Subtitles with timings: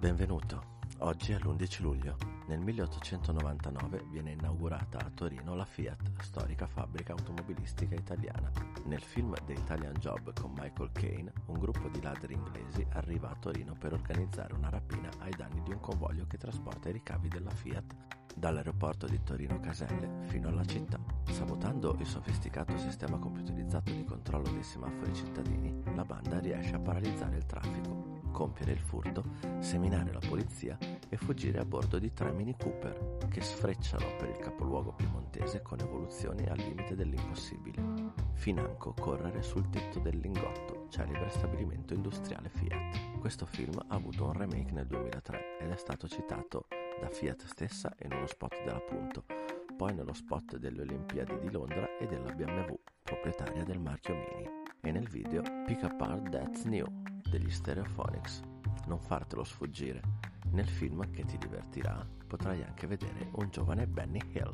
[0.00, 0.76] Benvenuto.
[0.98, 2.16] Oggi è l'11 luglio.
[2.46, 8.48] Nel 1899 viene inaugurata a Torino la Fiat, storica fabbrica automobilistica italiana.
[8.84, 13.36] Nel film The Italian Job con Michael Caine, un gruppo di ladri inglesi arriva a
[13.40, 17.50] Torino per organizzare una rapina ai danni di un convoglio che trasporta i ricavi della
[17.50, 17.96] Fiat
[18.36, 21.00] dall'aeroporto di Torino Caselle fino alla città.
[21.28, 27.36] Sabotando il sofisticato sistema computerizzato di controllo dei semafori cittadini, la banda riesce a paralizzare
[27.36, 29.24] il traffico compiere il furto,
[29.58, 30.78] seminare la polizia
[31.08, 35.80] e fuggire a bordo di tre Mini Cooper che sfrecciano per il capoluogo piemontese con
[35.80, 37.82] evoluzioni al limite dell'impossibile.
[38.34, 43.18] Financo correre sul tetto del Lingotto, celebre stabilimento industriale Fiat.
[43.18, 46.66] Questo film ha avuto un remake nel 2003 ed è stato citato
[47.00, 49.24] da Fiat stessa in uno spot della Punto,
[49.78, 54.48] poi nello spot delle Olimpiadi di Londra e della BMW, proprietaria del marchio Mini,
[54.80, 56.84] e nel video Pick Apart That's New
[57.30, 58.40] degli Stereophonics.
[58.86, 60.02] Non fartelo sfuggire.
[60.50, 64.52] Nel film che ti divertirà potrai anche vedere un giovane Benny Hill.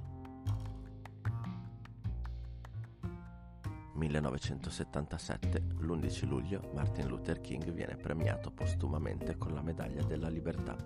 [3.94, 10.76] 1977, l'11 luglio, Martin Luther King viene premiato postumamente con la medaglia della libertà.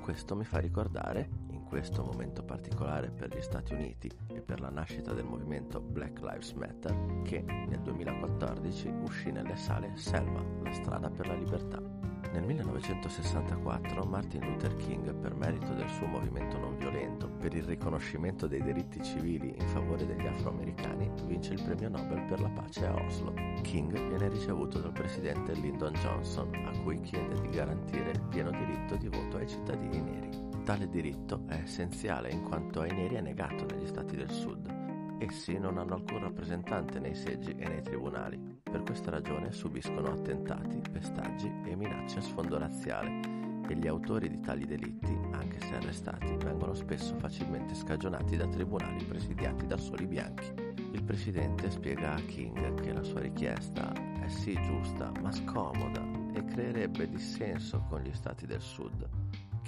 [0.00, 4.70] Questo mi fa ricordare, in questo momento particolare per gli Stati Uniti e per la
[4.70, 11.10] nascita del movimento Black Lives Matter, che nel 2014 uscì nelle sale Selma, la strada
[11.10, 11.98] per la libertà.
[12.32, 18.46] Nel 1964 Martin Luther King, per merito del suo movimento non violento per il riconoscimento
[18.46, 22.94] dei diritti civili in favore degli afroamericani, vince il premio Nobel per la pace a
[22.94, 23.32] Oslo.
[23.62, 28.96] King viene ricevuto dal presidente Lyndon Johnson, a cui chiede di garantire il pieno diritto
[28.96, 30.28] di voto ai cittadini neri.
[30.64, 34.78] Tale diritto è essenziale in quanto ai neri è negato negli stati del sud
[35.20, 38.60] Essi non hanno alcun rappresentante nei seggi e nei tribunali.
[38.62, 43.20] Per questa ragione subiscono attentati, pestaggi e minacce a sfondo razziale
[43.68, 49.04] e gli autori di tali delitti, anche se arrestati, vengono spesso facilmente scagionati da tribunali
[49.04, 50.52] presidiati da soli bianchi.
[50.92, 53.92] Il presidente spiega a King che la sua richiesta
[54.24, 59.06] è sì giusta, ma scomoda e creerebbe dissenso con gli stati del sud.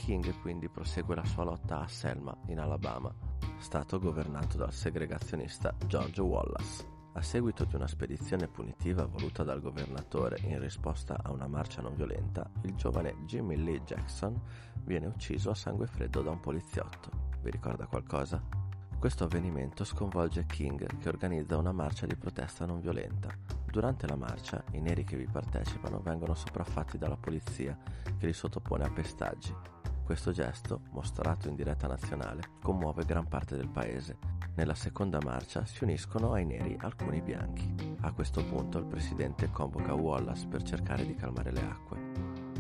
[0.05, 3.15] King quindi prosegue la sua lotta a Selma, in Alabama,
[3.59, 6.87] stato governato dal segregazionista George Wallace.
[7.13, 11.95] A seguito di una spedizione punitiva voluta dal governatore in risposta a una marcia non
[11.95, 14.41] violenta, il giovane Jimmy Lee Jackson
[14.85, 17.11] viene ucciso a sangue freddo da un poliziotto.
[17.43, 18.43] Vi ricorda qualcosa?
[18.99, 23.29] Questo avvenimento sconvolge King che organizza una marcia di protesta non violenta.
[23.67, 27.79] Durante la marcia i neri che vi partecipano vengono sopraffatti dalla polizia
[28.19, 29.55] che li sottopone a pestaggi
[30.11, 34.19] questo gesto, mostrato in diretta nazionale, commuove gran parte del paese.
[34.57, 37.73] Nella seconda marcia si uniscono ai neri alcuni bianchi.
[38.01, 41.99] A questo punto il presidente convoca Wallace per cercare di calmare le acque.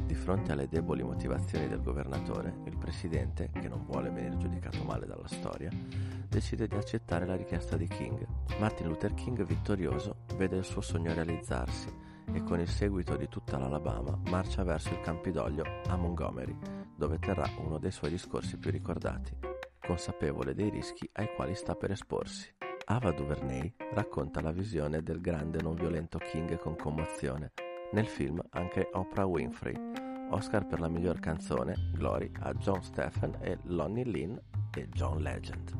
[0.06, 5.06] Di fronte alle deboli motivazioni del governatore, il presidente, che non vuole venire giudicato male
[5.06, 5.72] dalla storia,
[6.28, 8.24] decide di accettare la richiesta di King.
[8.60, 11.92] Martin Luther King, vittorioso, vede il suo sogno realizzarsi
[12.32, 17.48] e con il seguito di tutta l'Alabama marcia verso il Campidoglio a Montgomery, dove terrà
[17.56, 19.34] uno dei suoi discorsi più ricordati,
[19.80, 22.54] consapevole dei rischi ai quali sta per esporsi.
[22.84, 27.52] Ava DuVernay racconta la visione del grande non violento King con commozione.
[27.92, 29.74] Nel film anche Oprah Winfrey,
[30.28, 34.36] Oscar per la miglior canzone, Glory a John Stephen e Lonnie Lynn
[34.76, 35.72] e John Legend.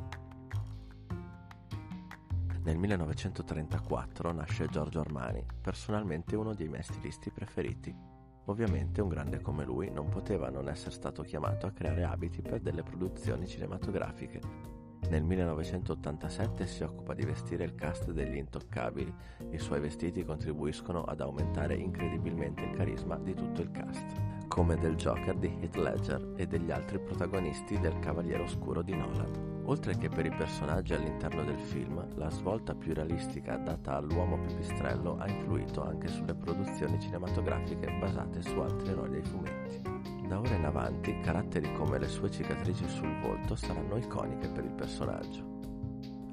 [2.62, 8.09] Nel 1934 nasce Giorgio Armani, personalmente uno dei miei stilisti preferiti.
[8.46, 12.60] Ovviamente un grande come lui non poteva non essere stato chiamato a creare abiti per
[12.60, 14.80] delle produzioni cinematografiche.
[15.08, 19.12] Nel 1987 si occupa di vestire il cast degli Intoccabili.
[19.50, 24.04] I suoi vestiti contribuiscono ad aumentare incredibilmente il carisma di tutto il cast,
[24.46, 29.59] come del Joker di Heath Ledger e degli altri protagonisti del Cavaliere Oscuro di Nolan.
[29.70, 35.16] Oltre che per i personaggi all'interno del film, la svolta più realistica data all'uomo pipistrello
[35.16, 39.80] ha influito anche sulle produzioni cinematografiche basate su altri eroi dei fumetti.
[40.26, 44.72] Da ora in avanti, caratteri come le sue cicatrici sul volto saranno iconiche per il
[44.72, 45.58] personaggio.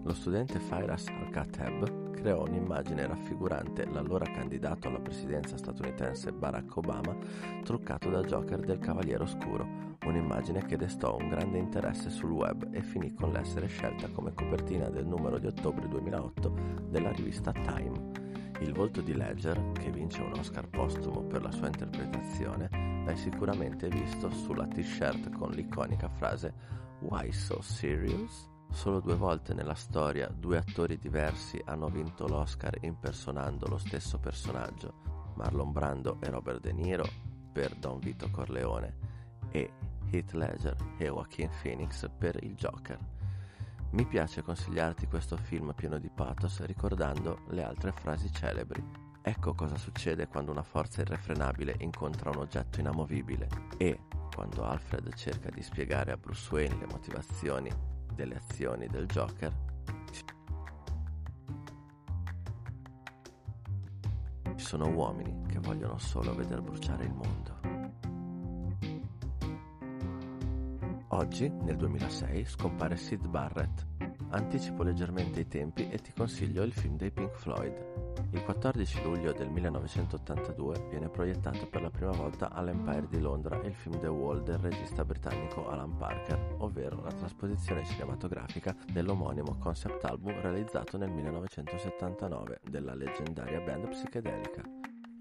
[0.02, 7.16] Lo studente Firas Al-Khattab creò un'immagine raffigurante l'allora candidato alla presidenza statunitense Barack Obama
[7.64, 12.82] truccato da Joker del Cavaliere Oscuro, un'immagine che destò un grande interesse sul web e
[12.82, 16.54] finì con l'essere scelta come copertina del numero di ottobre 2008
[16.90, 18.26] della rivista Time.
[18.62, 23.88] Il volto di Ledger, che vince un Oscar postumo per la sua interpretazione, l'hai sicuramente
[23.90, 26.52] visto sulla t-shirt con l'iconica frase
[27.00, 28.57] Why so serious?
[28.70, 34.94] Solo due volte nella storia due attori diversi hanno vinto l'Oscar impersonando lo stesso personaggio,
[35.36, 37.08] Marlon Brando e Robert De Niro
[37.52, 38.96] per Don Vito Corleone
[39.50, 39.72] e
[40.12, 43.00] Heath Ledger e Joaquin Phoenix per il Joker.
[43.92, 48.84] Mi piace consigliarti questo film pieno di pathos ricordando le altre frasi celebri.
[49.22, 53.48] Ecco cosa succede quando una forza irrefrenabile incontra un oggetto inamovibile
[53.78, 54.02] e
[54.34, 59.54] quando Alfred cerca di spiegare a Bruce Wayne le motivazioni delle azioni del Joker,
[64.56, 67.56] ci sono uomini che vogliono solo veder bruciare il mondo.
[71.10, 73.86] Oggi, nel 2006, scompare Sid Barrett.
[74.30, 78.18] Anticipo leggermente i tempi e ti consiglio il film dei Pink Floyd.
[78.32, 83.74] Il 14 luglio del 1982 viene proiettato per la prima volta all'Empire di Londra il
[83.74, 90.42] film The Wall del regista britannico Alan Parker, ovvero la trasposizione cinematografica dell'omonimo concept album
[90.42, 94.62] realizzato nel 1979 della leggendaria band psichedelica.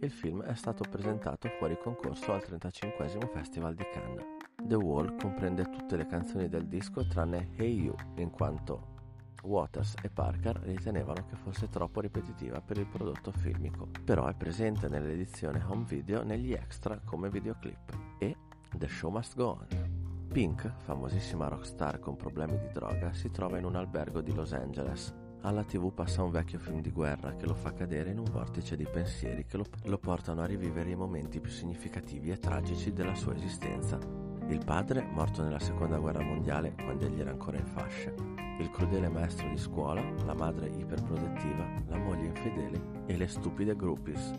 [0.00, 4.25] Il film è stato presentato fuori concorso al 35 Festival di Cannes.
[4.61, 8.94] The Wall comprende tutte le canzoni del disco tranne Hey You, in quanto
[9.43, 14.88] Waters e Parker ritenevano che fosse troppo ripetitiva per il prodotto filmico, però è presente
[14.88, 18.17] nell'edizione home video negli extra come videoclip.
[18.19, 18.37] E
[18.75, 20.27] The Show Must Go On.
[20.33, 25.15] Pink, famosissima rockstar con problemi di droga, si trova in un albergo di Los Angeles.
[25.43, 28.77] Alla tv passa un vecchio film di guerra che lo fa cadere in un vortice
[28.77, 33.15] di pensieri che lo, lo portano a rivivere i momenti più significativi e tragici della
[33.15, 38.14] sua esistenza il padre, morto nella seconda guerra mondiale quando egli era ancora in fasce,
[38.58, 44.32] il crudele maestro di scuola, la madre iperprotettiva, la moglie infedele e le stupide groupies.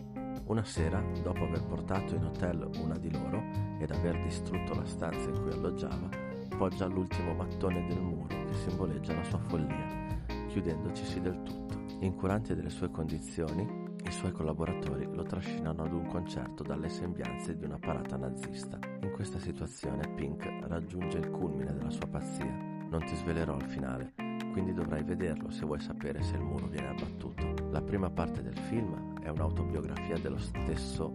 [0.46, 3.42] Una sera, dopo aver portato in hotel una di loro
[3.78, 6.08] ed aver distrutto la stanza in cui alloggiava,
[6.56, 10.16] poggia l'ultimo mattone del muro che simboleggia la sua follia,
[10.48, 11.76] chiudendocisi del tutto.
[12.00, 13.77] Incurante delle sue condizioni,
[14.08, 18.78] i suoi collaboratori lo trascinano ad un concerto dalle sembianze di una parata nazista.
[19.02, 22.46] In questa situazione Pink raggiunge il culmine della sua pazzia.
[22.88, 24.14] Non ti svelerò il finale,
[24.52, 27.52] quindi dovrai vederlo se vuoi sapere se il muro viene abbattuto.
[27.70, 31.10] La prima parte del film è un'autobiografia dello stesso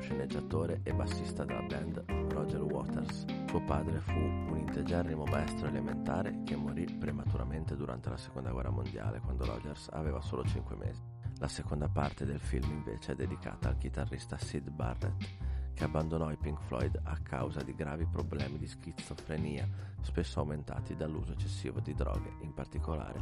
[0.00, 3.24] sceneggiatore e bassista della band Roger Waters.
[3.48, 9.20] Suo padre fu un integerrimo maestro elementare che morì prematuramente durante la seconda guerra mondiale
[9.20, 11.13] quando Rogers aveva solo 5 mesi.
[11.44, 15.28] La seconda parte del film invece è dedicata al chitarrista Sid Barrett,
[15.74, 19.68] che abbandonò i Pink Floyd a causa di gravi problemi di schizofrenia,
[20.00, 23.20] spesso aumentati dall'uso eccessivo di droghe, in particolare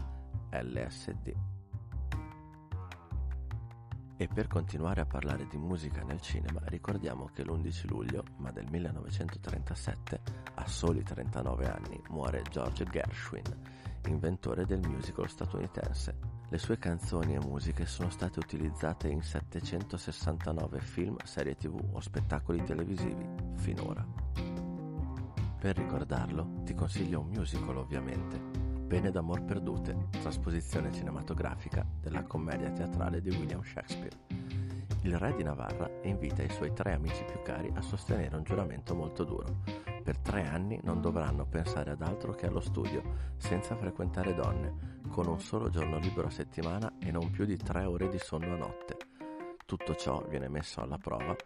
[0.53, 1.35] LSD.
[4.19, 8.71] E per continuare a parlare di musica nel cinema, ricordiamo che l'11 luglio, ma del
[8.71, 10.21] 1937,
[10.55, 13.43] a soli 39 anni, muore George Gershwin,
[14.07, 16.32] inventore del musical statunitense.
[16.53, 22.63] Le sue canzoni e musiche sono state utilizzate in 769 film, serie tv o spettacoli
[22.63, 24.07] televisivi finora.
[25.59, 28.39] Per ricordarlo, ti consiglio un musical ovviamente,
[28.87, 34.19] Pene d'amor perdute, trasposizione cinematografica della commedia teatrale di William Shakespeare.
[35.05, 38.95] Il re di Navarra invita i suoi tre amici più cari a sostenere un giuramento
[38.95, 39.63] molto duro.
[40.03, 43.03] Per tre anni non dovranno pensare ad altro che allo studio,
[43.39, 47.85] senza frequentare donne, con un solo giorno libero a settimana e non più di tre
[47.85, 48.97] ore di sonno a notte.
[49.67, 51.37] Tutto ciò viene messo alla prova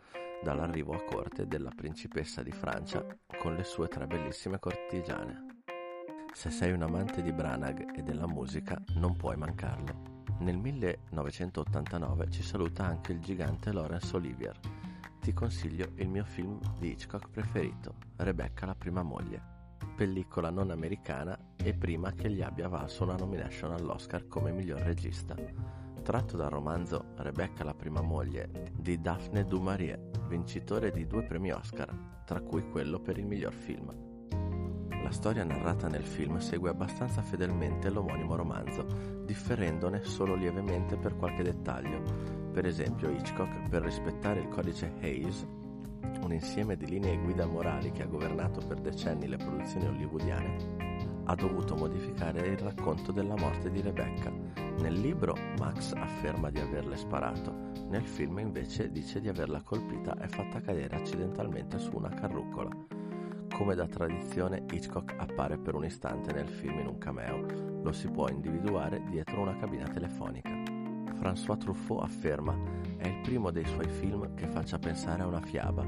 [0.40, 3.04] dall'arrivo a corte della principessa di Francia
[3.36, 5.62] con le sue tre bellissime cortigiane.
[6.32, 10.24] Se sei un amante di Branagh e della musica, non puoi mancarlo.
[10.38, 14.56] Nel 1989 ci saluta anche il gigante Laurence Olivier.
[15.20, 19.55] Ti consiglio il mio film di Hitchcock preferito, Rebecca la prima moglie
[19.96, 25.34] pellicola non americana e prima che gli abbia valso una nomination all'Oscar come miglior regista.
[26.02, 31.50] Tratto dal romanzo Rebecca la prima moglie di Daphne du Maurier, vincitore di due premi
[31.50, 31.92] Oscar,
[32.24, 33.92] tra cui quello per il miglior film.
[35.02, 41.42] La storia narrata nel film segue abbastanza fedelmente l'omonimo romanzo, differendone solo lievemente per qualche
[41.42, 42.02] dettaglio.
[42.52, 45.46] Per esempio Hitchcock, per rispettare il codice Hayes,
[46.22, 51.34] un insieme di linee guida morali che ha governato per decenni le produzioni hollywoodiane, ha
[51.34, 54.32] dovuto modificare il racconto della morte di Rebecca.
[54.78, 60.28] Nel libro Max afferma di averle sparato, nel film invece dice di averla colpita e
[60.28, 62.70] fatta cadere accidentalmente su una carrucola.
[63.54, 68.08] Come da tradizione, Hitchcock appare per un istante nel film in un cameo, lo si
[68.08, 70.55] può individuare dietro una cabina telefonica.
[71.18, 72.56] François Truffaut afferma
[72.96, 75.84] è il primo dei suoi film che faccia pensare a una fiaba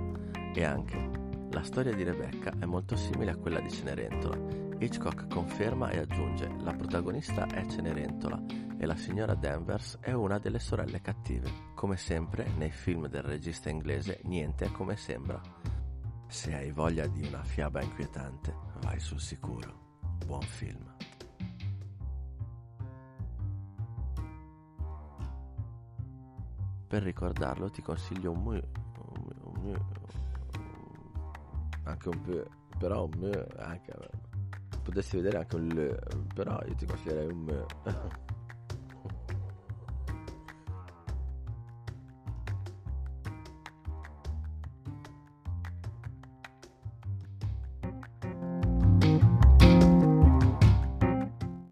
[0.55, 4.37] e anche la storia di Rebecca è molto simile a quella di Cenerentola.
[4.79, 8.41] Hitchcock conferma e aggiunge la protagonista è Cenerentola
[8.79, 11.51] e la signora Danvers è una delle sorelle cattive.
[11.75, 15.41] Come sempre nei film del regista inglese niente è come sembra.
[16.29, 19.97] Se hai voglia di una fiaba inquietante, vai sul sicuro.
[20.27, 21.08] Buon film.
[26.89, 29.87] Per ricordarlo ti consiglio un, mu- un, mu-
[31.85, 33.93] anche un p- però un mu- anche
[34.83, 35.99] potessi vedere anche un l,
[36.33, 37.67] però io ti consiglierei un m